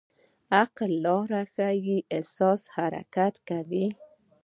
[0.59, 3.87] عقل لار ښيي، احساس حرکت ورکوي.